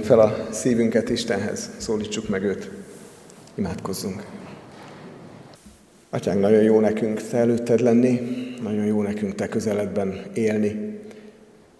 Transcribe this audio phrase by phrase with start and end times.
[0.00, 2.70] Emeljünk fel a szívünket Istenhez, szólítsuk meg őt.
[3.54, 4.24] Imádkozzunk.
[6.10, 8.20] Atyánk, nagyon jó nekünk Te előtted lenni,
[8.62, 10.98] nagyon jó nekünk Te közeledben élni,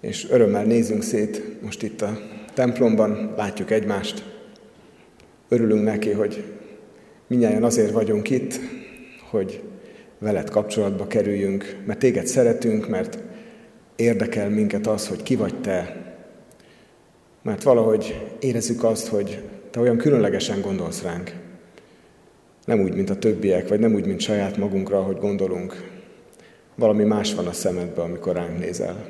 [0.00, 2.19] és örömmel nézünk szét most itt a
[2.54, 4.25] templomban, látjuk egymást,
[5.48, 6.44] örülünk neki, hogy
[7.26, 8.60] minnyáján azért vagyunk itt,
[9.31, 9.62] hogy
[10.19, 13.19] veled kapcsolatba kerüljünk, mert téged szeretünk, mert
[13.97, 16.00] érdekel minket az, hogy ki vagy te,
[17.43, 21.34] mert valahogy érezzük azt, hogy te olyan különlegesen gondolsz ránk.
[22.65, 25.89] Nem úgy, mint a többiek, vagy nem úgy, mint saját magunkra, hogy gondolunk.
[26.75, 29.09] Valami más van a szemedben, amikor ránk nézel.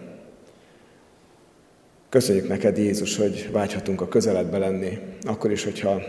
[2.08, 6.00] Köszönjük neked, Jézus, hogy vágyhatunk a közeledbe lenni, akkor is, hogyha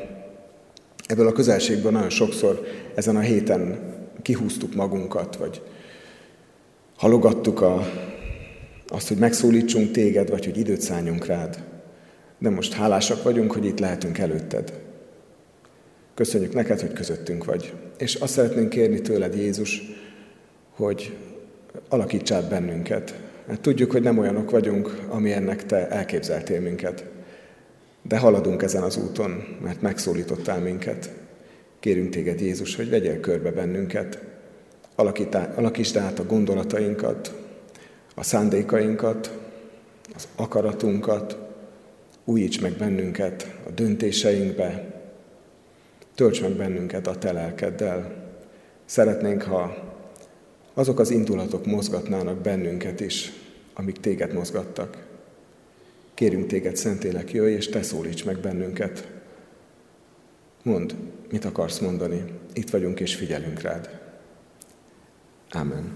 [1.06, 3.80] ebből a közelségből nagyon sokszor ezen a héten
[4.22, 5.62] kihúztuk magunkat, vagy
[6.98, 7.88] halogattuk a,
[8.88, 11.71] azt, hogy megszólítsunk téged, vagy hogy időt szálljunk rád.
[12.42, 14.80] De most hálásak vagyunk, hogy itt lehetünk előtted.
[16.14, 17.74] Köszönjük neked, hogy közöttünk vagy.
[17.98, 19.82] És azt szeretnénk kérni tőled, Jézus,
[20.76, 21.18] hogy
[21.90, 23.20] alakíts bennünket.
[23.48, 27.06] Mert tudjuk, hogy nem olyanok vagyunk, ami ennek te elképzeltél minket.
[28.02, 31.12] De haladunk ezen az úton, mert megszólítottál minket.
[31.80, 34.24] Kérünk téged, Jézus, hogy vegyél körbe bennünket,
[35.56, 37.36] alakítsd át a gondolatainkat,
[38.16, 39.38] a szándékainkat,
[40.16, 41.41] az akaratunkat,
[42.32, 45.02] újíts meg bennünket a döntéseinkbe,
[46.16, 48.30] tölts meg bennünket a te lelkeddel.
[48.86, 49.76] Szeretnénk, ha
[50.74, 53.32] azok az indulatok mozgatnának bennünket is,
[53.74, 55.08] amik téged mozgattak.
[56.14, 59.08] Kérünk téged, Szentélek, jöjj, és te szólíts meg bennünket.
[60.64, 60.92] Mondd,
[61.32, 62.24] mit akarsz mondani.
[62.54, 64.00] Itt vagyunk, és figyelünk rád.
[65.52, 65.92] Amen.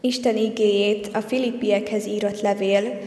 [0.00, 3.00] Isten igéjét a Filippiekhez írott levél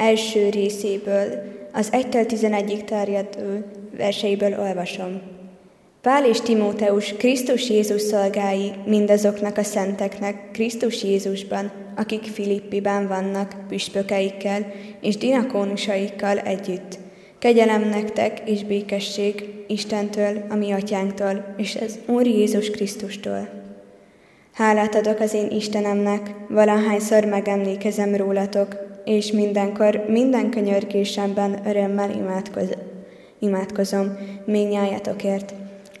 [0.00, 1.24] első részéből,
[1.72, 3.64] az 1 11 terjedő
[3.96, 5.20] verseiből olvasom.
[6.00, 14.66] Pál és Timóteus Krisztus Jézus szolgái mindazoknak a szenteknek Krisztus Jézusban, akik Filippiben vannak püspökeikkel
[15.00, 16.98] és dinakónusaikkal együtt.
[17.38, 23.48] Kegyelem nektek és békesség Istentől, a mi atyánktól, és az Úr Jézus Krisztustól.
[24.52, 32.68] Hálát adok az én Istenemnek, valahányszor megemlékezem rólatok, és mindenkor, minden könyörgésemben örömmel imádkoz,
[33.38, 35.54] imádkozom, minnyájatokért,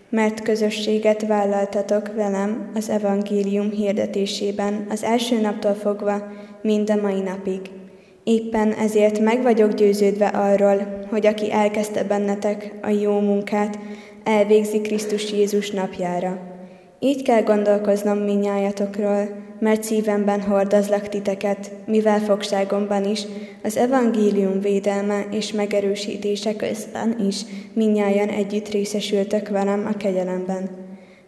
[0.08, 6.22] mert közösséget vállaltatok velem az evangélium hirdetésében az első naptól fogva,
[6.62, 7.60] mind a mai napig.
[8.24, 13.78] Éppen ezért meg vagyok győződve arról, hogy aki elkezdte bennetek a jó munkát,
[14.24, 16.49] elvégzi Krisztus Jézus napjára.
[17.02, 23.22] Így kell gondolkoznom minnyájatokról, mert szívemben hordozlak titeket, mivel fogságomban is,
[23.62, 27.40] az evangélium védelme és megerősítése közben is
[27.72, 30.70] minnyáján együtt részesültök velem a kegyelemben.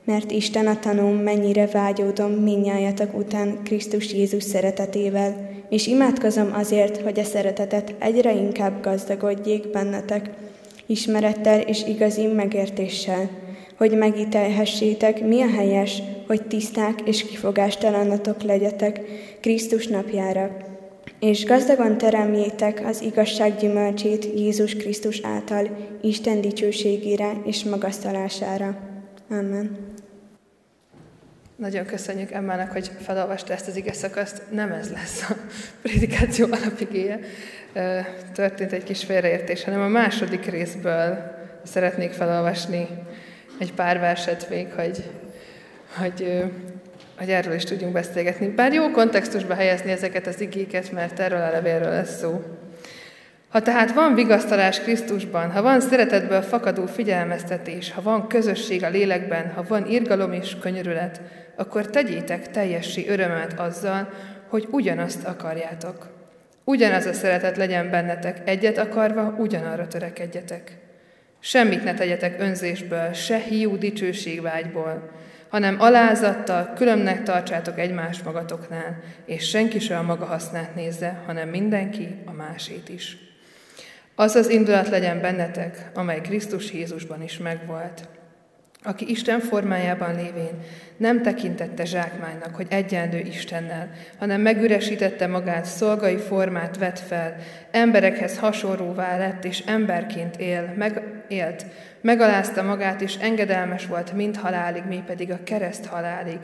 [0.04, 7.18] Mert Isten a tanúm, mennyire vágyódom minnyájatok után Krisztus Jézus szeretetével, és imádkozom azért, hogy
[7.18, 10.30] a szeretetet egyre inkább gazdagodjék bennetek,
[10.86, 13.28] ismerettel és igazi megértéssel,
[13.82, 19.00] hogy megítelhessétek, mi a helyes, hogy tiszták és kifogástalanatok legyetek
[19.40, 20.56] Krisztus napjára,
[21.20, 25.68] és gazdagon teremjétek az igazság gyümölcsét Jézus Krisztus által,
[26.02, 28.76] Isten dicsőségére és magasztalására.
[29.30, 29.76] Amen.
[31.56, 34.42] Nagyon köszönjük Emmának, hogy felolvasta ezt az ige szakaszt.
[34.50, 35.36] Nem ez lesz a
[35.82, 37.20] prédikáció alapigéje.
[38.34, 41.18] Történt egy kis félreértés, hanem a második részből
[41.64, 42.88] szeretnék felolvasni
[43.58, 45.10] egy pár verset még, hogy,
[45.98, 46.44] hogy,
[47.18, 48.48] hogy erről is tudjunk beszélgetni.
[48.48, 52.42] Bár jó kontextusba helyezni ezeket az igéket, mert erről a levélről lesz szó.
[53.48, 59.52] Ha tehát van vigasztalás Krisztusban, ha van szeretetből fakadó figyelmeztetés, ha van közösség a lélekben,
[59.54, 61.20] ha van irgalom és könyörület,
[61.56, 64.08] akkor tegyétek teljessé örömet azzal,
[64.48, 66.08] hogy ugyanazt akarjátok.
[66.64, 70.81] Ugyanaz a szeretet legyen bennetek, egyet akarva, ugyanarra törekedjetek.
[71.44, 75.10] Semmit ne tegyetek önzésből, se hiú dicsőségvágyból,
[75.48, 82.22] hanem alázattal különnek tartsátok egymás magatoknál, és senki se a maga hasznát nézze, hanem mindenki
[82.24, 83.16] a másét is.
[84.14, 88.08] Az az indulat legyen bennetek, amely Krisztus Jézusban is megvolt,
[88.82, 90.62] aki Isten formájában lévén
[90.96, 97.36] nem tekintette zsákmánynak, hogy egyenlő Istennel, hanem megüresítette magát, szolgai formát vett fel,
[97.70, 101.66] emberekhez hasonlóvá lett, és emberként él, meg, élt,
[102.00, 106.38] megalázta magát, és engedelmes volt mind halálig, mi pedig a kereszt halálig.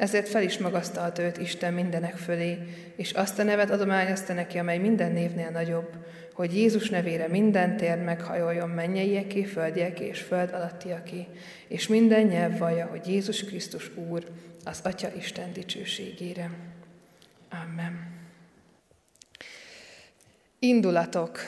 [0.00, 2.58] Ezért fel is magasztalt őt Isten mindenek fölé,
[2.96, 5.88] és azt a nevet adományozta neki, amely minden névnél nagyobb,
[6.32, 11.26] hogy Jézus nevére minden tér meghajoljon mennyeieké, földjeké és föld alattiaké,
[11.68, 14.24] és minden nyelv vallja, hogy Jézus Krisztus Úr,
[14.64, 16.50] az Atya Isten dicsőségére.
[17.50, 18.18] Amen.
[20.58, 21.38] Indulatok.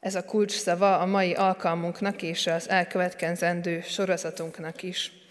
[0.00, 5.23] Ez a kulcs szava a mai alkalmunknak és az elkövetkezendő sorozatunknak is.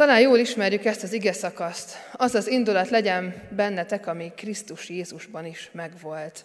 [0.00, 1.96] Talán jól ismerjük ezt az ige szakaszt.
[2.12, 6.44] Az az indulat legyen bennetek, ami Krisztus Jézusban is megvolt.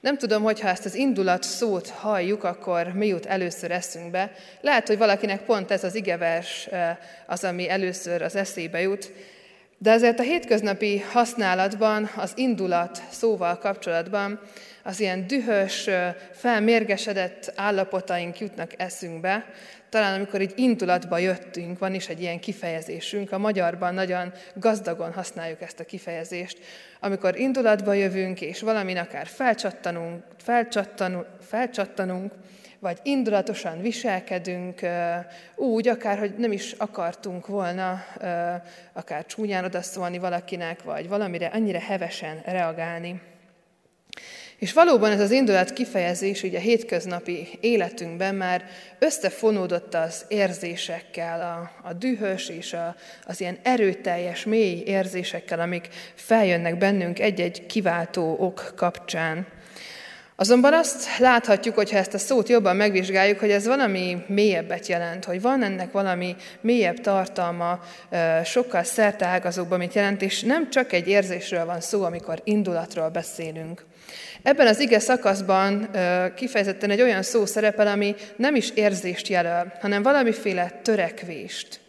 [0.00, 4.32] Nem tudom, hogyha ezt az indulat szót halljuk, akkor mi jut először eszünkbe.
[4.60, 6.68] Lehet, hogy valakinek pont ez az igevers
[7.26, 9.12] az, ami először az eszébe jut,
[9.78, 14.40] de azért a hétköznapi használatban, az indulat szóval kapcsolatban
[14.82, 15.88] az ilyen dühös,
[16.32, 19.46] felmérgesedett állapotaink jutnak eszünkbe,
[19.94, 25.60] talán amikor így indulatba jöttünk, van is egy ilyen kifejezésünk, a magyarban nagyon gazdagon használjuk
[25.60, 26.58] ezt a kifejezést,
[27.00, 32.32] amikor indulatba jövünk, és valamin akár felcsattanunk, felcsattanunk, felcsattanunk
[32.78, 34.80] vagy indulatosan viselkedünk,
[35.54, 38.04] úgy, akár, hogy nem is akartunk volna
[38.92, 43.33] akár csúnyán odaszólni valakinek, vagy valamire annyira hevesen reagálni.
[44.58, 48.64] És valóban ez az indulat kifejezés ugye a hétköznapi életünkben már
[48.98, 52.96] összefonódott az érzésekkel, a, a dühös és a,
[53.26, 59.46] az ilyen erőteljes, mély érzésekkel, amik feljönnek bennünk egy-egy kiváltó ok kapcsán.
[60.36, 65.40] Azonban azt láthatjuk, hogyha ezt a szót jobban megvizsgáljuk, hogy ez valami mélyebbet jelent, hogy
[65.40, 67.80] van ennek valami mélyebb tartalma,
[68.44, 73.84] sokkal szerteágazóbb, amit jelent, és nem csak egy érzésről van szó, amikor indulatról beszélünk.
[74.44, 75.90] Ebben az ige szakaszban
[76.34, 81.80] kifejezetten egy olyan szó szerepel, ami nem is érzést jelöl, hanem valamiféle törekvést.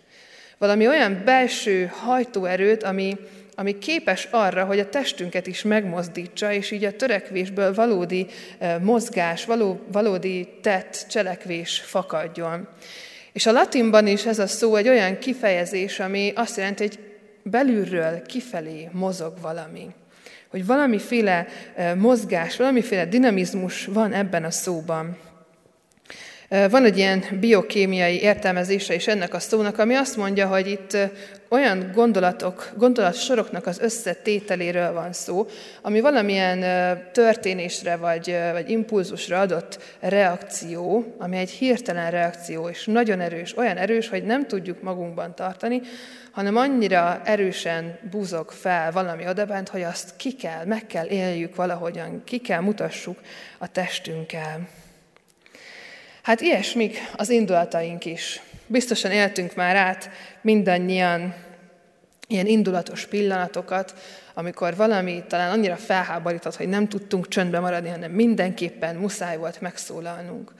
[0.57, 3.17] Valami olyan belső hajtóerőt, ami,
[3.55, 8.27] ami képes arra, hogy a testünket is megmozdítsa, és így a törekvésből valódi
[8.81, 12.67] mozgás, való, valódi tett, cselekvés fakadjon.
[13.33, 16.99] És a latinban is ez a szó egy olyan kifejezés, ami azt jelenti, hogy
[17.43, 19.87] belülről kifelé mozog valami
[20.55, 21.47] hogy valamiféle
[21.95, 25.17] mozgás, valamiféle dinamizmus van ebben a szóban.
[26.49, 30.97] Van egy ilyen biokémiai értelmezése is ennek a szónak, ami azt mondja, hogy itt
[31.49, 35.47] olyan gondolatok, gondolatsoroknak az összetételéről van szó,
[35.81, 36.59] ami valamilyen
[37.11, 44.09] történésre vagy, vagy impulzusra adott reakció, ami egy hirtelen reakció, és nagyon erős, olyan erős,
[44.09, 45.81] hogy nem tudjuk magunkban tartani,
[46.31, 52.21] hanem annyira erősen búzog fel valami odabent, hogy azt ki kell, meg kell éljük valahogyan,
[52.23, 53.19] ki kell mutassuk
[53.57, 54.67] a testünkkel.
[56.25, 58.41] Hát ilyesmik az indulataink is.
[58.67, 60.09] Biztosan éltünk már át
[60.41, 61.33] mindannyian
[62.27, 63.93] ilyen indulatos pillanatokat,
[64.33, 70.51] amikor valami talán annyira felháborított, hogy nem tudtunk csöndbe maradni, hanem mindenképpen muszáj volt megszólalnunk.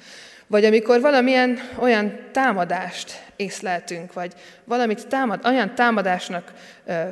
[0.47, 6.53] Vagy amikor valamilyen olyan támadást észleltünk, vagy valamit támad, olyan támadásnak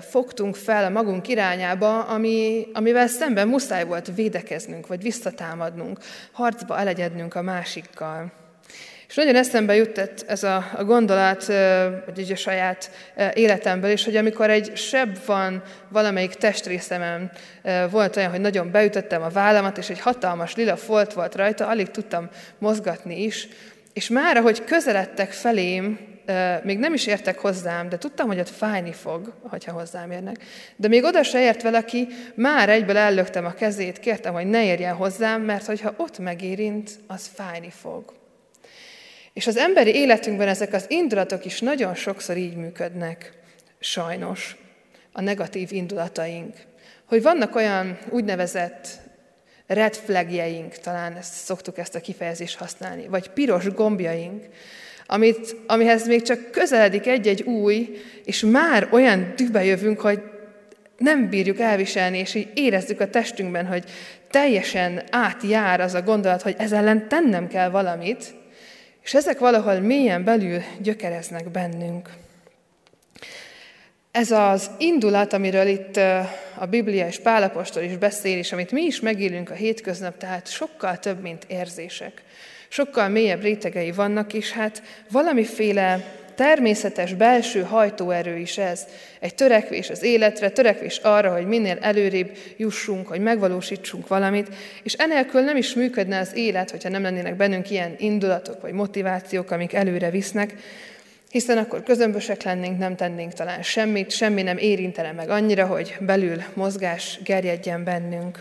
[0.10, 6.00] fogtunk fel a magunk irányába, ami, amivel szemben muszáj volt védekeznünk, vagy visszatámadnunk,
[6.32, 8.42] harcba elegyednünk a másikkal.
[9.14, 11.46] És nagyon eszembe jutott ez a, a gondolat,
[12.06, 12.92] vagy a saját
[13.34, 17.32] életemből is, hogy amikor egy seb van valamelyik testrészemen,
[17.90, 21.90] volt olyan, hogy nagyon beütöttem a vállamat, és egy hatalmas lila folt volt rajta, alig
[21.90, 23.48] tudtam mozgatni is,
[23.94, 26.00] és már, ahogy közeledtek felém,
[26.64, 30.44] még nem is értek hozzám, de tudtam, hogy ott fájni fog, hogyha hozzám érnek.
[30.76, 34.96] De még oda se ért valaki, már egyből ellöktem a kezét, kértem, hogy ne érjen
[34.96, 38.22] hozzám, mert hogyha ott megérint, az fájni fog.
[39.34, 43.32] És az emberi életünkben ezek az indulatok is nagyon sokszor így működnek,
[43.80, 44.58] sajnos,
[45.12, 46.56] a negatív indulataink.
[47.06, 48.88] Hogy vannak olyan úgynevezett
[49.68, 54.46] red flagjeink, talán ezt, szoktuk ezt a kifejezést használni, vagy piros gombjaink,
[55.06, 60.22] amit, amihez még csak közeledik egy-egy új, és már olyan dühbe jövünk, hogy
[60.98, 63.84] nem bírjuk elviselni, és így érezzük a testünkben, hogy
[64.30, 68.34] teljesen átjár az a gondolat, hogy ez ellen tennem kell valamit,
[69.04, 72.10] és ezek valahol mélyen belül gyökereznek bennünk.
[74.12, 75.98] Ez az indulat, amiről itt
[76.58, 81.00] a Biblia és Pálapostól is beszél, és amit mi is megélünk a hétköznap, tehát sokkal
[81.00, 82.24] több, mint érzések.
[82.68, 86.04] Sokkal mélyebb rétegei vannak, és hát valamiféle
[86.36, 88.86] természetes belső hajtóerő is ez.
[89.20, 94.48] Egy törekvés az életre, törekvés arra, hogy minél előrébb jussunk, hogy megvalósítsunk valamit,
[94.84, 99.52] és enélkül nem is működne az élet, hogyha nem lennének bennünk ilyen indulatok vagy motivációk,
[99.52, 100.54] amik előre visznek.
[101.30, 106.44] hiszen akkor közömbösek lennénk, nem tennénk talán semmit, semmi nem érintene meg annyira, hogy belül
[106.54, 108.40] mozgás gerjedjen bennünk.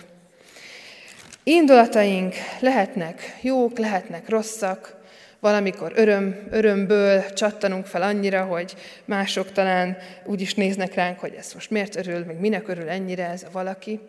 [1.44, 5.01] Indulataink lehetnek jók, lehetnek rosszak,
[5.42, 11.52] valamikor öröm, örömből csattanunk fel annyira, hogy mások talán úgy is néznek ránk, hogy ez
[11.54, 14.00] most miért örül, még minek örül ennyire ez a valaki.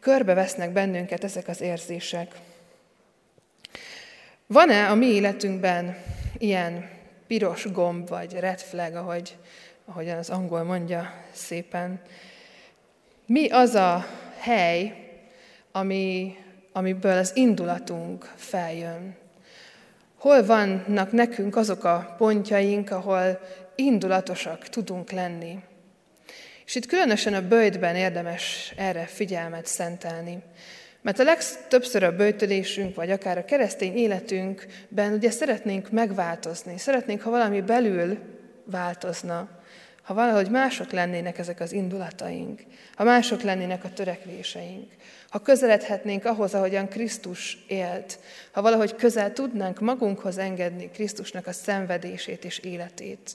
[0.00, 2.34] Körbevesznek bennünket ezek az érzések.
[4.46, 5.96] Van-e a mi életünkben
[6.38, 6.90] ilyen
[7.26, 9.36] piros gomb, vagy red flag, ahogy,
[9.84, 12.00] ahogyan az angol mondja szépen?
[13.26, 14.06] Mi az a
[14.38, 14.94] hely,
[15.72, 16.36] ami,
[16.72, 19.24] amiből az indulatunk feljön?
[20.18, 23.40] Hol vannak nekünk azok a pontjaink, ahol
[23.74, 25.58] indulatosak tudunk lenni?
[26.66, 30.42] És itt különösen a bőjtben érdemes erre figyelmet szentelni.
[31.02, 37.30] Mert a legtöbbször a bőtölésünk, vagy akár a keresztény életünkben ugye szeretnénk megváltozni, szeretnénk, ha
[37.30, 38.18] valami belül
[38.64, 39.48] változna,
[40.02, 42.60] ha valahogy mások lennének ezek az indulataink,
[42.94, 44.92] ha mások lennének a törekvéseink,
[45.36, 48.18] ha közeledhetnénk ahhoz, ahogyan Krisztus élt,
[48.52, 53.30] ha valahogy közel tudnánk magunkhoz engedni Krisztusnak a szenvedését és életét.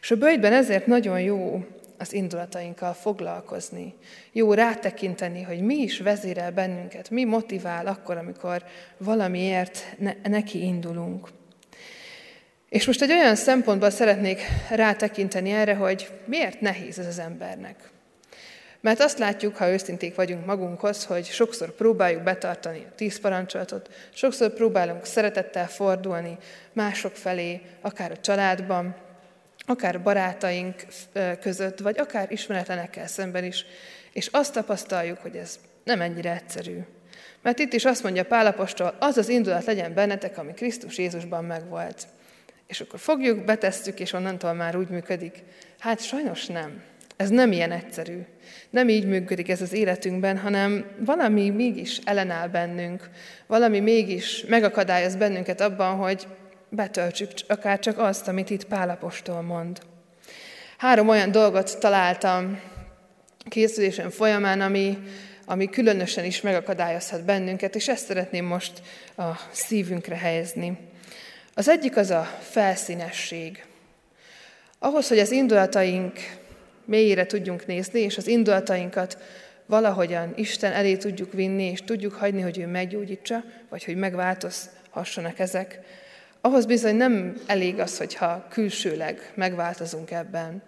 [0.00, 1.64] És a bőjtben ezért nagyon jó
[1.98, 3.94] az indulatainkkal foglalkozni.
[4.32, 8.64] Jó rátekinteni, hogy mi is vezérel bennünket, mi motivál akkor, amikor
[8.98, 11.28] valamiért ne, neki indulunk.
[12.68, 14.40] És most egy olyan szempontból szeretnék
[14.70, 17.90] rátekinteni erre, hogy miért nehéz ez az embernek.
[18.82, 24.52] Mert azt látjuk, ha őszinték vagyunk magunkhoz, hogy sokszor próbáljuk betartani a tíz parancsolatot, sokszor
[24.52, 26.38] próbálunk szeretettel fordulni
[26.72, 28.94] mások felé, akár a családban,
[29.66, 30.86] akár barátaink
[31.40, 33.64] között, vagy akár ismeretlenekkel szemben is,
[34.12, 36.78] és azt tapasztaljuk, hogy ez nem ennyire egyszerű.
[37.42, 42.06] Mert itt is azt mondja Pálapostól, az az indulat legyen bennetek, ami Krisztus Jézusban megvolt.
[42.66, 45.42] És akkor fogjuk, betesszük, és onnantól már úgy működik.
[45.78, 46.82] Hát sajnos nem.
[47.16, 48.18] Ez nem ilyen egyszerű.
[48.70, 53.10] Nem így működik ez az életünkben, hanem valami mégis ellenáll bennünk,
[53.46, 56.26] valami mégis megakadályoz bennünket abban, hogy
[56.68, 59.78] betöltsük akár csak azt, amit itt Pálapostól mond.
[60.76, 62.60] Három olyan dolgot találtam
[63.48, 64.98] készülésem folyamán, ami,
[65.46, 68.82] ami különösen is megakadályozhat bennünket, és ezt szeretném most
[69.16, 70.78] a szívünkre helyezni.
[71.54, 73.64] Az egyik az a felszínesség.
[74.78, 76.12] Ahhoz, hogy az indulataink
[76.84, 79.18] mélyére tudjunk nézni, és az indulatainkat
[79.66, 85.80] valahogyan Isten elé tudjuk vinni, és tudjuk hagyni, hogy ő meggyógyítsa, vagy hogy megváltozhassanak ezek,
[86.40, 90.62] ahhoz bizony nem elég az, hogyha külsőleg megváltozunk ebben,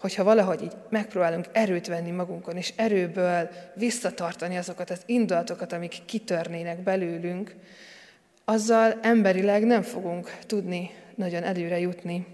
[0.00, 6.82] hogyha valahogy így megpróbálunk erőt venni magunkon, és erőből visszatartani azokat az indulatokat, amik kitörnének
[6.82, 7.54] belőlünk,
[8.44, 12.26] azzal emberileg nem fogunk tudni nagyon előre jutni.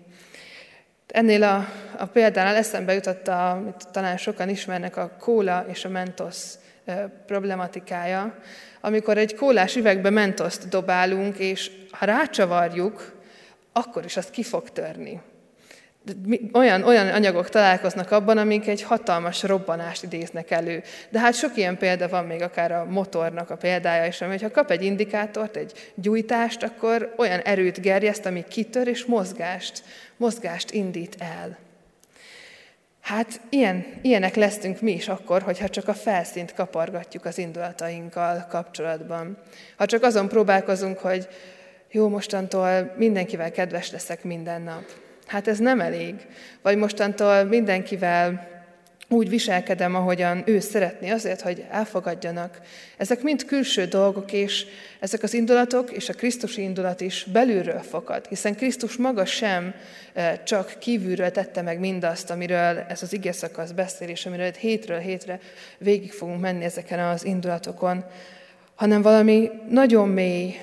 [1.14, 1.66] Ennél a,
[1.99, 6.37] a példánál eszembe jutott, a, amit talán sokan ismernek, a kóla és a mentos
[7.26, 8.35] problematikája,
[8.80, 13.21] amikor egy kólás üvegbe mentoszt dobálunk, és ha rácsavarjuk,
[13.73, 15.21] akkor is azt ki fog törni.
[16.52, 20.82] Olyan, olyan anyagok találkoznak abban, amik egy hatalmas robbanást idéznek elő.
[21.08, 24.50] De hát sok ilyen példa van még akár a motornak a példája is, ami ha
[24.50, 29.82] kap egy indikátort, egy gyújtást, akkor olyan erőt gerjeszt, ami kitör és mozgást,
[30.16, 31.58] mozgást indít el.
[33.00, 39.38] Hát ilyen, ilyenek lesztünk mi is akkor, hogyha csak a felszínt kapargatjuk az indulatainkkal kapcsolatban.
[39.76, 41.28] Ha csak azon próbálkozunk, hogy
[41.90, 44.84] jó, mostantól mindenkivel kedves leszek minden nap.
[45.26, 46.14] Hát ez nem elég.
[46.62, 48.52] Vagy mostantól mindenkivel
[49.08, 52.60] úgy viselkedem, ahogyan ő szeretné, azért, hogy elfogadjanak.
[52.96, 54.66] Ezek mind külső dolgok, és
[55.00, 59.74] ezek az indulatok, és a Krisztusi indulat is belülről fakad, hiszen Krisztus maga sem
[60.12, 64.98] eh, csak kívülről tette meg mindazt, amiről ez az ige szakasz beszél, és amiről hétről
[64.98, 65.38] hétre
[65.78, 68.04] végig fogunk menni ezeken az indulatokon,
[68.74, 70.56] hanem valami nagyon mély,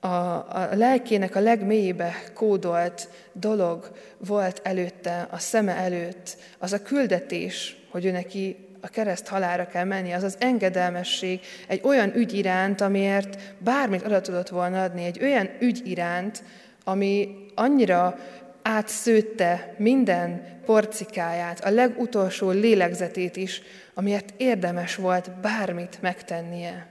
[0.00, 7.76] a, a lelkének a legmélyébe kódolt dolog volt előtte, a szeme előtt, az a küldetés,
[7.90, 12.80] hogy ő neki a kereszt halára kell menni, az az engedelmesség egy olyan ügy iránt,
[12.80, 16.42] amiért bármit oda tudott volna adni, egy olyan ügy iránt,
[16.84, 18.18] ami annyira
[18.62, 23.62] átszőtte minden porcikáját, a legutolsó lélegzetét is,
[23.94, 26.86] amiért érdemes volt bármit megtennie.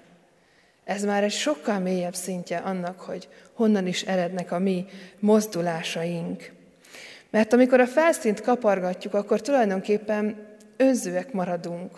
[0.88, 4.86] Ez már egy sokkal mélyebb szintje annak, hogy honnan is erednek a mi
[5.20, 6.52] mozdulásaink.
[7.30, 10.48] Mert amikor a felszínt kapargatjuk, akkor tulajdonképpen
[10.78, 11.98] önzőek maradunk.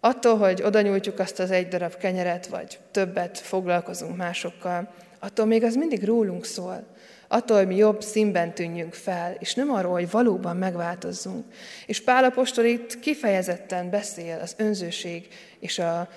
[0.00, 5.64] Attól, hogy oda nyújtjuk azt az egy darab kenyeret, vagy többet foglalkozunk másokkal, attól még
[5.64, 6.86] az mindig rólunk szól.
[7.28, 11.44] Attól, hogy mi jobb színben tűnjünk fel, és nem arról, hogy valóban megváltozzunk.
[11.86, 15.28] És Pál Apostol itt kifejezetten beszél az önzőség
[15.58, 16.08] és a,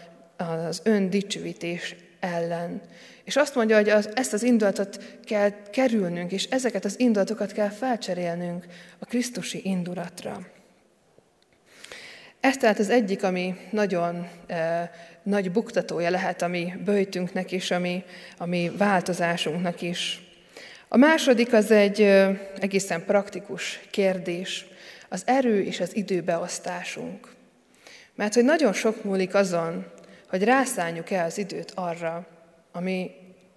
[0.50, 2.82] az öndicsőítés ellen.
[3.24, 7.70] És azt mondja, hogy az, ezt az indulatot kell kerülnünk, és ezeket az indulatokat kell
[7.70, 8.66] felcserélnünk
[9.00, 10.40] a Krisztusi indulatra.
[12.40, 14.92] Ez tehát az egyik, ami nagyon e,
[15.24, 18.04] nagy buktatója lehet a mi bőjtünknek is, ami,
[18.38, 20.22] ami változásunknak is.
[20.88, 24.66] A második az egy e, egészen praktikus kérdés,
[25.10, 27.34] az erő és az időbeosztásunk.
[28.16, 29.86] Mert hogy nagyon sok múlik azon,
[30.32, 32.28] hogy rászálljuk-e az időt arra,
[32.72, 33.12] ami,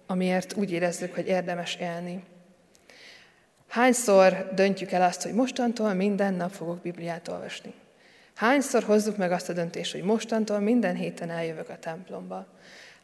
[0.05, 2.23] amiért úgy érezzük, hogy érdemes élni.
[3.67, 7.73] Hányszor döntjük el azt, hogy mostantól minden nap fogok Bibliát olvasni?
[8.35, 12.47] Hányszor hozzuk meg azt a döntést, hogy mostantól minden héten eljövök a templomba?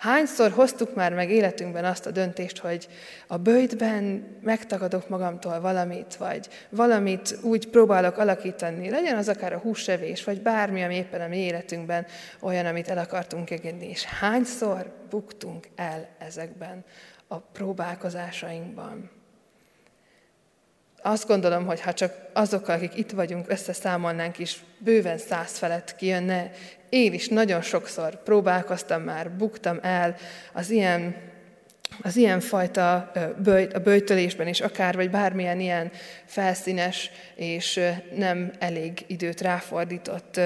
[0.02, 2.88] Hányszor hoztuk már meg életünkben azt a döntést, hogy
[3.28, 10.24] a bőjtben megtagadok magamtól valamit, vagy valamit úgy próbálok alakítani, legyen az akár a húsevés,
[10.24, 12.06] vagy bármi, ami éppen a mi életünkben
[12.40, 13.90] olyan, amit el akartunk engedni.
[13.90, 16.84] És hányszor buktunk el ezekben
[17.28, 19.10] a próbálkozásainkban?
[21.02, 26.52] Azt gondolom, hogy ha csak azokkal, akik itt vagyunk, összeszámolnánk is, bőven száz felett kijönne.
[26.92, 30.16] Én is nagyon sokszor próbálkoztam már, buktam el
[30.54, 31.30] az ilyen
[32.02, 35.92] az ilyen fajta böj, a böjtölésben is akár, vagy bármilyen ilyen
[36.26, 37.80] felszínes és
[38.16, 40.40] nem elég időt ráfordított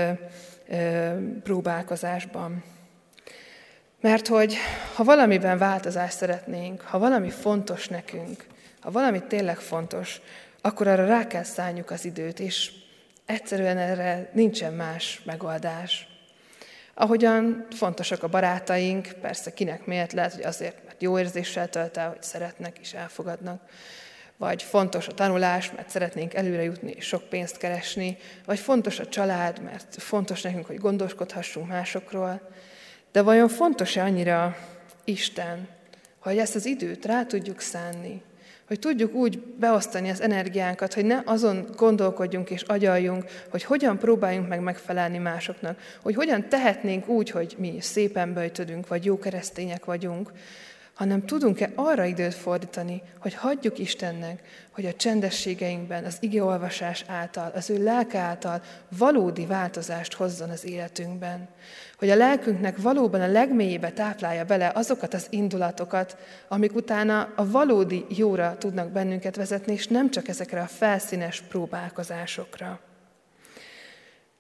[1.44, 2.64] próbálkozásban.
[4.02, 4.56] Mert hogy
[4.96, 8.46] ha valamiben változást szeretnénk, ha valami fontos nekünk,
[8.80, 10.22] ha valami tényleg fontos,
[10.62, 12.72] akkor arra rá kell szálljuk az időt, és
[13.26, 16.15] egyszerűen erre nincsen más megoldás.
[16.98, 22.10] Ahogyan fontosak a barátaink, persze kinek miért lehet, hogy azért, mert jó érzéssel tölt el,
[22.10, 23.62] hogy szeretnek és elfogadnak,
[24.38, 29.08] vagy fontos a tanulás, mert szeretnénk előre jutni és sok pénzt keresni, vagy fontos a
[29.08, 32.50] család, mert fontos nekünk, hogy gondoskodhassunk másokról.
[33.12, 34.58] De vajon fontos-e annyira
[35.04, 35.68] Isten,
[36.20, 38.22] hogy ezt az időt rá tudjuk szánni,
[38.68, 44.48] hogy tudjuk úgy beosztani az energiánkat, hogy ne azon gondolkodjunk és agyaljunk, hogy hogyan próbáljunk
[44.48, 50.32] meg megfelelni másoknak, hogy hogyan tehetnénk úgy, hogy mi szépen böjtödünk, vagy jó keresztények vagyunk,
[50.94, 57.70] hanem tudunk-e arra időt fordítani, hogy hagyjuk Istennek, hogy a csendességeinkben, az igeolvasás által, az
[57.70, 58.62] ő lelke által
[58.98, 61.48] valódi változást hozzon az életünkben.
[61.98, 68.06] Hogy a lelkünknek valóban a legmélyébe táplálja bele azokat az indulatokat, amik utána a valódi
[68.10, 72.80] jóra tudnak bennünket vezetni, és nem csak ezekre a felszínes próbálkozásokra.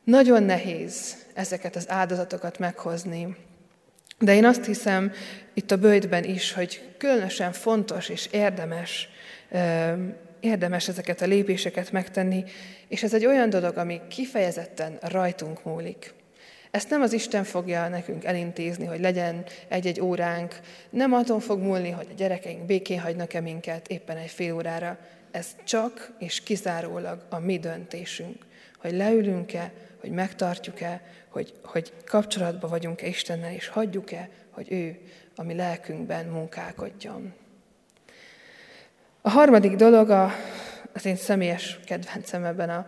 [0.03, 3.35] Nagyon nehéz ezeket az áldozatokat meghozni,
[4.19, 5.11] de én azt hiszem
[5.53, 9.09] itt a bőjtben is, hogy különösen fontos és érdemes,
[10.39, 12.43] érdemes ezeket a lépéseket megtenni,
[12.87, 16.13] és ez egy olyan dolog, ami kifejezetten rajtunk múlik.
[16.75, 20.59] Ezt nem az Isten fogja nekünk elintézni, hogy legyen egy-egy óránk,
[20.89, 24.97] nem azon fog múlni, hogy a gyerekeink békén hagynak-e minket éppen egy fél órára.
[25.31, 28.45] Ez csak és kizárólag a mi döntésünk,
[28.77, 34.99] hogy leülünk-e, hogy megtartjuk-e, hogy, hogy kapcsolatban vagyunk-e Istennel, és hagyjuk-e, hogy ő
[35.35, 37.33] a mi lelkünkben munkálkodjon.
[39.21, 40.31] A harmadik dolog a,
[40.93, 42.87] az én személyes kedvencem ebben a,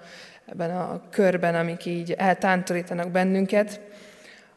[0.51, 3.79] ebben a körben, amik így eltántorítanak bennünket,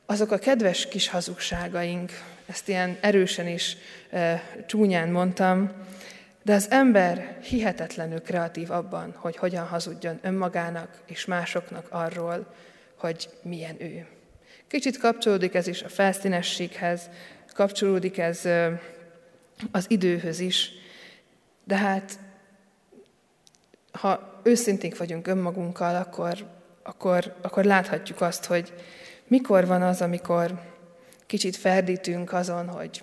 [0.06, 2.10] azok a kedves kis hazugságaink,
[2.46, 3.76] ezt ilyen erősen is
[4.10, 5.70] e, csúnyán mondtam,
[6.42, 12.54] de az ember hihetetlenül kreatív abban, hogy hogyan hazudjon önmagának és másoknak arról,
[12.96, 14.06] hogy milyen ő.
[14.66, 17.10] Kicsit kapcsolódik ez is a felszínességhez,
[17.52, 18.48] kapcsolódik ez
[19.70, 20.70] az időhöz is,
[21.64, 22.18] de hát
[23.92, 26.46] ha őszinték vagyunk önmagunkkal, akkor,
[26.82, 28.72] akkor, akkor láthatjuk azt, hogy
[29.26, 30.60] mikor van az, amikor
[31.26, 33.02] kicsit ferdítünk azon, hogy,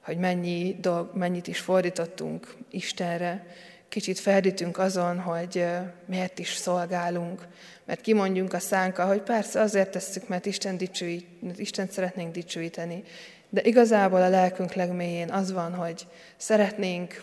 [0.00, 3.46] hogy mennyi dolg, mennyit is fordítottunk Istenre,
[3.88, 5.64] kicsit ferdítünk azon, hogy
[6.06, 7.46] miért is szolgálunk,
[7.84, 13.02] mert kimondjunk a szánka, hogy persze azért tesszük, mert Isten, dicsőít, Isten szeretnénk dicsőíteni,
[13.50, 17.22] de igazából a lelkünk legmélyén az van, hogy szeretnénk,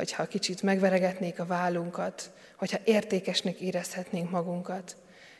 [0.00, 4.96] hogyha kicsit megveregetnék a vállunkat, hogyha értékesnek érezhetnénk magunkat.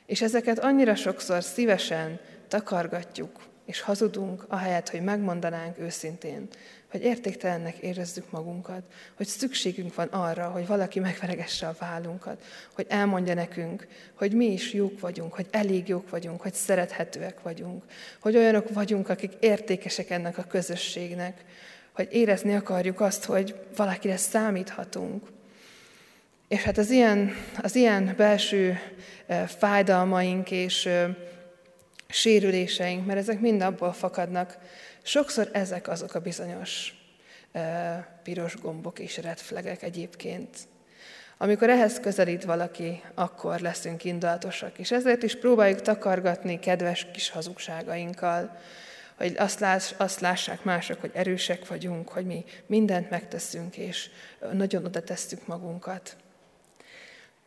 [0.06, 6.48] És ezeket annyira sokszor szívesen takargatjuk, és hazudunk, ahelyett, hogy megmondanánk őszintén,
[6.90, 8.82] hogy értéktelennek érezzük magunkat,
[9.16, 12.44] hogy szükségünk van arra, hogy valaki megveregesse a vállunkat,
[12.74, 17.84] hogy elmondja nekünk, hogy mi is jók vagyunk, hogy elég jók vagyunk, hogy szerethetőek vagyunk,
[18.20, 21.44] hogy olyanok vagyunk, akik értékesek ennek a közösségnek,
[21.92, 25.28] hogy érezni akarjuk azt, hogy valakire számíthatunk.
[26.48, 28.78] És hát az ilyen, az ilyen belső
[29.46, 30.88] fájdalmaink és
[32.08, 34.58] sérüléseink, mert ezek mind abból fakadnak,
[35.02, 36.94] sokszor ezek azok a bizonyos
[38.22, 40.48] piros gombok és redflegek egyébként.
[41.38, 48.58] Amikor ehhez közelít valaki, akkor leszünk indulatosak, és ezért is próbáljuk takargatni kedves kis hazugságainkkal,
[49.20, 54.10] hogy azt, láss, azt lássák mások, hogy erősek vagyunk, hogy mi mindent megteszünk, és
[54.52, 56.16] nagyon oda tesszük magunkat.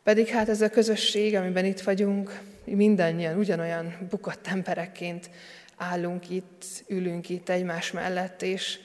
[0.04, 5.30] Pedig hát ez a közösség, amiben itt vagyunk, mindannyian ugyanolyan bukott emberekként
[5.78, 8.80] állunk itt, ülünk itt egymás mellett, és,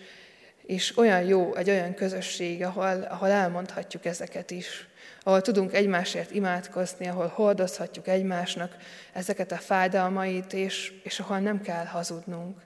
[0.67, 4.89] és olyan jó egy olyan közösség, ahol, ahol elmondhatjuk ezeket is,
[5.29, 8.77] ahol tudunk egymásért imádkozni, ahol hordozhatjuk egymásnak
[9.13, 12.61] ezeket a fájdalmait, és, és ahol nem kell hazudnunk.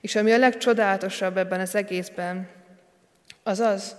[0.00, 2.48] És ami a legcsodálatosabb ebben az egészben,
[3.42, 3.96] az az,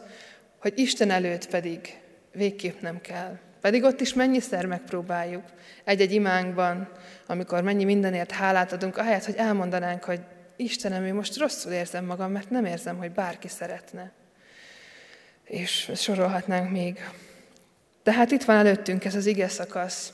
[0.60, 2.00] hogy Isten előtt pedig
[2.32, 3.38] végképp nem kell.
[3.62, 5.46] Pedig ott is mennyiszer megpróbáljuk
[5.84, 6.92] egy-egy imánkban,
[7.28, 10.20] amikor mennyi mindenért hálát adunk, ahelyett, hogy elmondanánk, hogy
[10.56, 14.12] Istenem, én most rosszul érzem magam, mert nem érzem, hogy bárki szeretne.
[15.44, 17.00] És sorolhatnánk még.
[18.08, 20.14] Tehát itt van előttünk ez az ige szakasz.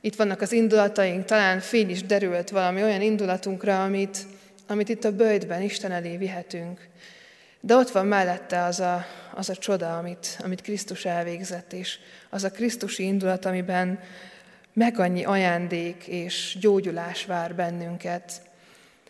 [0.00, 4.18] Itt vannak az indulataink, talán fény is derült valami olyan indulatunkra, amit,
[4.66, 6.88] amit itt a bőjtben Isten elé vihetünk.
[7.60, 11.98] De ott van mellette az a, az a csoda, amit, amit Krisztus elvégzett, és
[12.30, 14.00] az a Krisztusi indulat, amiben
[14.72, 18.42] meg annyi ajándék és gyógyulás vár bennünket.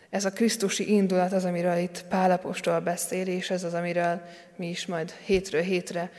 [0.09, 4.21] Ez a Krisztusi indulat az, amiről itt Pálapostól beszél, és ez az, amiről
[4.55, 6.11] mi is majd hétről hétre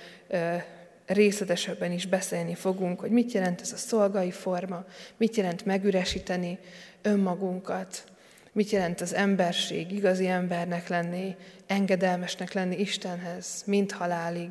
[1.06, 4.84] részletesebben is beszélni fogunk, hogy mit jelent ez a szolgai forma,
[5.16, 6.58] mit jelent megüresíteni
[7.02, 8.04] önmagunkat,
[8.52, 14.50] mit jelent az emberség, igazi embernek lenni, engedelmesnek lenni Istenhez, mint halálig.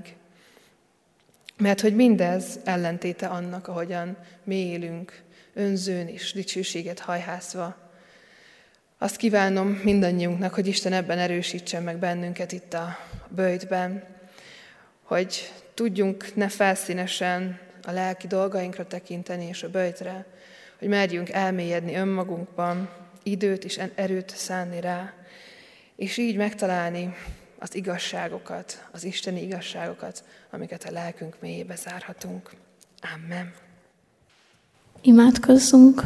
[1.57, 7.77] Mert hogy mindez ellentéte annak, ahogyan mi élünk, önzőn és dicsőséget hajhászva.
[8.97, 12.97] Azt kívánom mindannyiunknak, hogy Isten ebben erősítsen meg bennünket itt a
[13.29, 14.03] bőjtben,
[15.03, 20.25] hogy tudjunk ne felszínesen a lelki dolgainkra tekinteni és a bőjtre,
[20.79, 22.89] hogy merjünk elmélyedni önmagunkban,
[23.23, 25.13] időt és erőt szánni rá,
[25.95, 27.15] és így megtalálni
[27.59, 32.51] az igazságokat, az isteni igazságokat, amiket a lelkünk mélyébe zárhatunk.
[33.15, 33.53] Amen.
[35.01, 36.03] Imádkozzunk.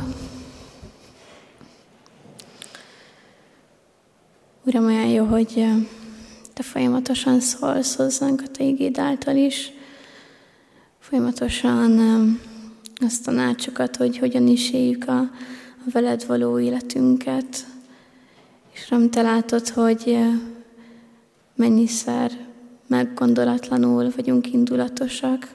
[4.64, 5.66] Uram, olyan jó, hogy
[6.60, 9.72] Te folyamatosan szólsz hozzánk a Te igéd által is.
[11.00, 12.00] Folyamatosan
[12.96, 17.66] azt tanácsokat, hogy hogyan is éljük a, a veled való életünket.
[18.74, 20.18] És nem Te látod, hogy
[21.56, 22.32] mennyiszer
[22.88, 25.48] meggondolatlanul vagyunk indulatosak,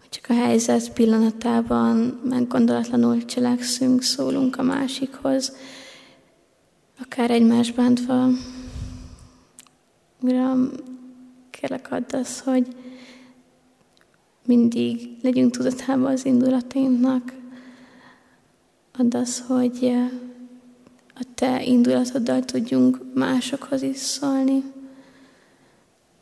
[0.00, 5.52] hogy csak a helyzet pillanatában meggondolatlanul cselekszünk, szólunk a másikhoz,
[7.00, 8.28] akár egymás bántva.
[10.20, 10.70] Uram,
[11.50, 12.66] kérlek add az, hogy
[14.46, 17.32] mindig legyünk tudatában az indulatainknak.
[18.98, 19.92] Add az, hogy
[21.14, 24.62] a Te indulatoddal tudjunk másokhoz is szólni.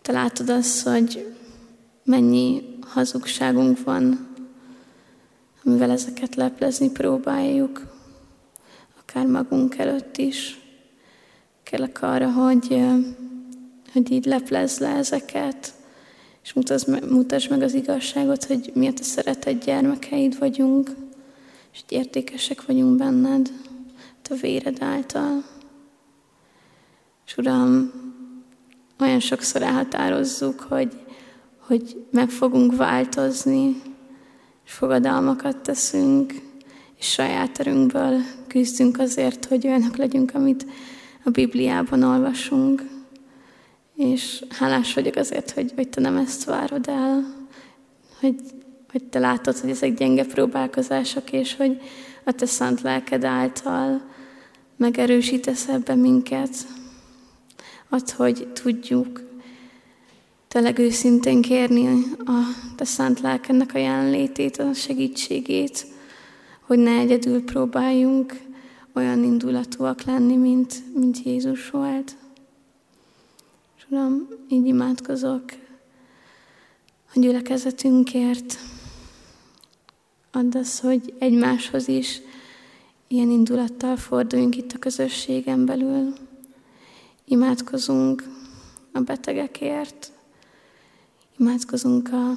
[0.02, 1.34] Te látod azt, hogy
[2.04, 4.28] mennyi hazugságunk van,
[5.64, 7.86] amivel ezeket leplezni próbáljuk,
[9.00, 10.60] akár magunk előtt is.
[11.62, 12.84] Kérlek arra, hogy,
[13.94, 15.72] hogy így leplezz le ezeket,
[16.42, 20.90] és mutasd, mutasd meg az igazságot, hogy mi a te szeretett gyermekeid vagyunk,
[21.72, 23.50] és hogy értékesek vagyunk benned,
[24.30, 25.44] a véred által.
[27.26, 27.92] És Uram,
[29.00, 30.92] olyan sokszor elhatározzuk, hogy,
[31.58, 33.82] hogy meg fogunk változni,
[34.64, 36.32] és fogadalmakat teszünk,
[36.98, 40.66] és saját erőnkből küzdünk azért, hogy olyanok legyünk, amit
[41.24, 42.93] a Bibliában olvasunk.
[43.96, 47.34] És hálás vagyok azért, hogy, hogy te nem ezt várod el,
[48.20, 48.34] hogy,
[48.90, 51.80] hogy te látod, hogy ezek gyenge próbálkozások, és hogy
[52.24, 54.02] a te szent lelked által
[54.76, 56.50] megerősítesz ebbe minket,
[57.94, 59.22] Add, hogy tudjuk
[60.48, 61.86] tényleg őszintén kérni
[62.18, 62.40] a
[62.76, 65.86] Te szent lelkednek a jelenlétét, a segítségét,
[66.60, 68.40] hogy ne egyedül próbáljunk
[68.94, 72.16] olyan indulatúak lenni, mint, mint Jézus volt.
[73.94, 75.44] Uram, így imádkozok
[77.14, 78.58] a gyülekezetünkért.
[80.32, 82.20] Add az, hogy egymáshoz is
[83.06, 86.12] ilyen indulattal forduljunk itt a közösségen belül.
[87.24, 88.24] Imádkozunk
[88.92, 90.12] a betegekért,
[91.38, 92.32] imádkozunk a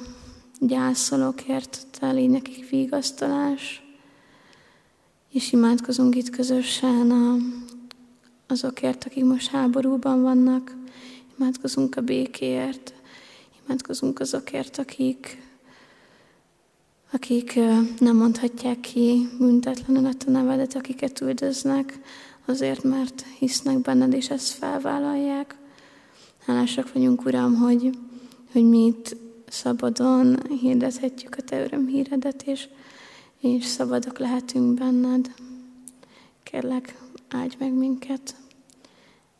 [0.60, 3.82] gyászolókért, te légy nekik vigasztalás,
[5.32, 7.36] és imádkozunk itt közösen a,
[8.46, 10.77] azokért, akik most háborúban vannak,
[11.38, 12.94] imádkozunk a békéért,
[13.64, 15.42] imádkozunk azokért, akik,
[17.10, 17.54] akik
[17.98, 21.98] nem mondhatják ki büntetlenül a te nevedet, akiket üldöznek,
[22.46, 25.56] azért, mert hisznek benned, és ezt felvállalják.
[26.46, 27.98] Hálásak vagyunk, Uram, hogy,
[28.52, 29.16] hogy mi itt
[29.48, 32.68] szabadon hirdethetjük a Te örömhíredet, és,
[33.40, 35.34] és szabadok lehetünk benned.
[36.42, 36.98] Kérlek,
[37.28, 38.34] áldj meg minket.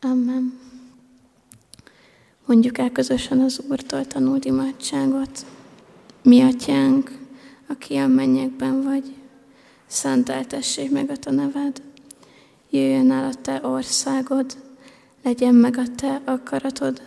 [0.01, 0.68] Amen.
[2.49, 5.45] Mondjuk el közösen az Úrtól tanult imádságot.
[6.23, 7.11] Mi atyánk,
[7.67, 9.13] aki a mennyekben vagy,
[9.87, 11.81] szenteltessék meg a te neved.
[12.69, 14.57] Jöjjön el a te országod,
[15.23, 17.01] legyen meg a te akaratod,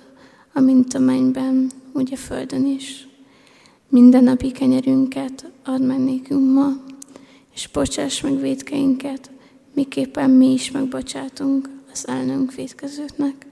[0.53, 3.09] amint a mennyben, úgy a földön is.
[3.89, 6.69] Minden napi kenyerünket add meg nékünk ma,
[7.55, 9.31] és bocsáss meg védkeinket,
[9.75, 13.51] miképpen mi is megbocsátunk az ellenünk védkezőknek.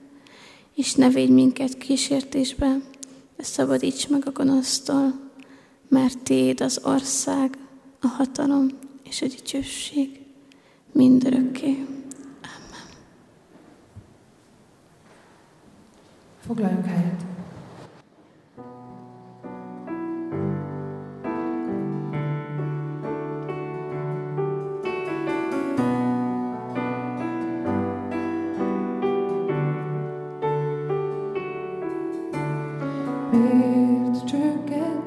[0.75, 2.77] És ne védj minket kísértésbe,
[3.37, 5.29] de szabadíts meg a gonosztól,
[5.87, 7.57] mert Téd az ország,
[7.99, 8.67] a hatalom
[9.03, 10.19] és a dicsőség
[10.91, 11.85] mindörökké.
[12.41, 12.87] Amen.
[16.39, 17.30] Foglaljunk helyet.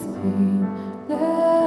[0.04, 1.06] everything.
[1.08, 1.63] Let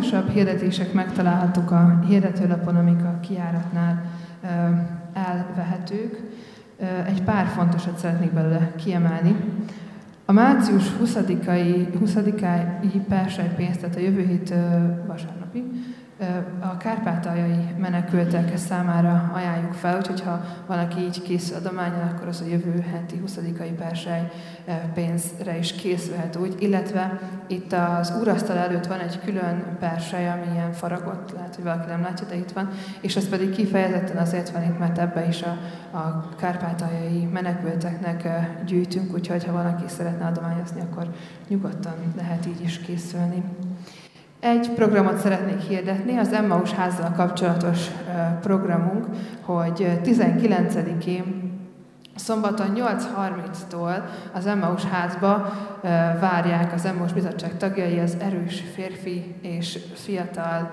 [0.00, 4.04] A legfontosabb hirdetések megtalálhatók a hirdetőlapon, amik a kiáratnál
[5.12, 6.20] elvehetők.
[7.06, 9.36] Egy pár fontosat szeretnék belőle kiemelni.
[10.30, 12.16] A március 20-ai 20
[13.08, 14.54] persejpénzt, tehát a jövő hét
[15.06, 15.64] vasárnapi,
[16.60, 22.50] a kárpátaljai menekültek számára ajánljuk fel, úgyhogy ha valaki így készül adományon, akkor az a
[22.50, 23.38] jövő heti 20.
[23.78, 24.30] persely
[24.94, 30.72] pénzre is készülhet úgy, illetve itt az úrasztal előtt van egy külön persely, ami ilyen
[30.72, 32.68] faragott, lehet, hogy valaki nem látja, de itt van,
[33.00, 35.56] és ez pedig kifejezetten azért van itt, mert ebbe is a,
[35.96, 38.28] a kárpátaljai menekülteknek
[38.66, 41.08] gyűjtünk, úgyhogy ha valaki szeretne adományozni, akkor
[41.48, 43.42] nyugodtan lehet így is készülni.
[44.40, 47.86] Egy programot szeretnék hirdetni, az Emmaus házzal kapcsolatos
[48.40, 49.06] programunk,
[49.40, 51.48] hogy 19-én
[52.14, 54.02] Szombaton 8.30-tól
[54.32, 55.52] az Emmaus házba
[56.20, 60.70] várják az Emmaus bizottság tagjai az erős férfi és fiatal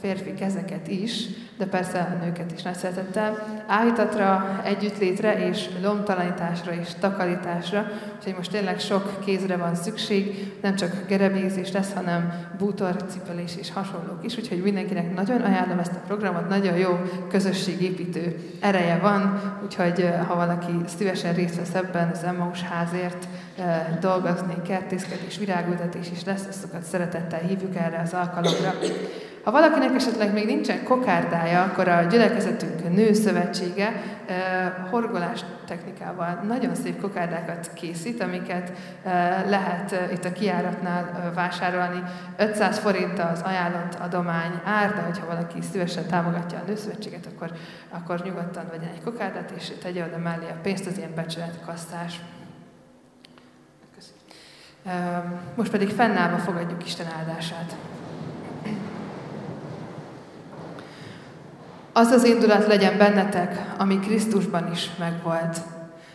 [0.00, 1.26] férfi kezeket is,
[1.58, 7.86] de persze a nőket is nagy szeretettel, áhítatra, együttlétre és lomtalanításra és takarításra,
[8.16, 14.24] úgyhogy most tényleg sok kézre van szükség, nem csak gerebézés lesz, hanem bútorcipelés és hasonlók
[14.24, 17.00] is, úgyhogy mindenkinek nagyon ajánlom ezt a programot, nagyon jó
[17.30, 23.28] közösségépítő ereje van, úgyhogy ha valaki szívesen részt vesz ebben, az Emmaus házért
[24.00, 28.74] dolgozni, kertészkedés, virágültetés is lesz, azokat szeretettel hívjuk erre az alkalomra.
[29.48, 34.02] Ha valakinek esetleg még nincsen kokárdája, akkor a gyülekezetünk nőszövetsége
[34.90, 38.72] horgolás technikával nagyon szép kokárdákat készít, amiket
[39.46, 42.02] lehet itt a kiáratnál vásárolni.
[42.36, 47.52] 500 forint az ajánlott adomány ár, de hogyha valaki szívesen támogatja a nőszövetséget, akkor,
[47.90, 52.20] akkor nyugodtan vegyen egy kokárdát, és tegye oda mellé a pénzt, az ilyen becsületkasztás.
[55.54, 57.76] Most pedig fennállva fogadjuk Isten áldását.
[61.98, 65.60] Az az indulat legyen bennetek, ami Krisztusban is megvolt.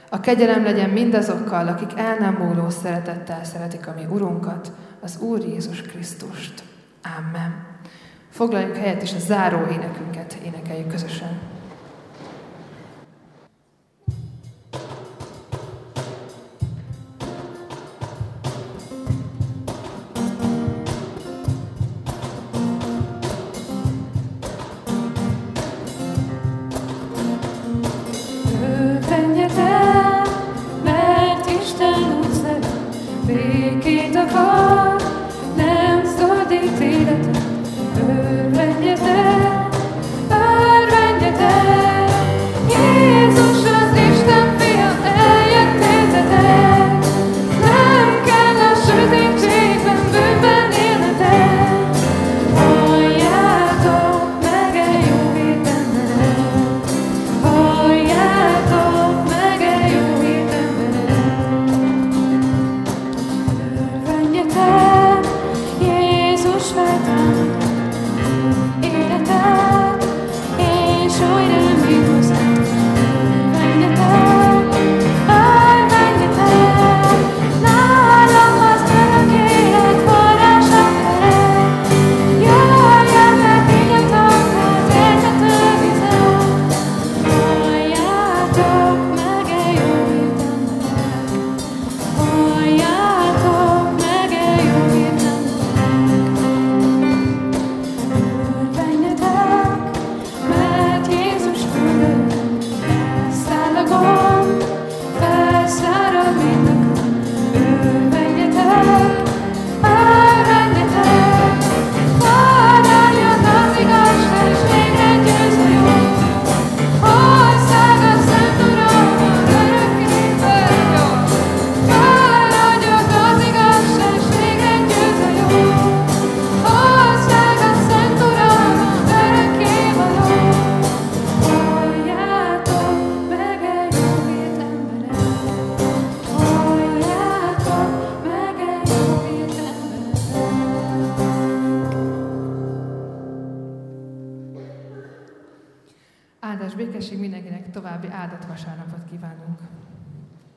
[0.10, 4.72] A kegyelem legyen mindazokkal, akik el nem múló szeretettel szeretik a mi Urunkat,
[5.02, 6.64] az Úr Jézus Krisztust.
[7.18, 7.66] Amen.
[8.30, 11.40] Foglaljuk helyet, és a záró énekünket énekeljük közösen.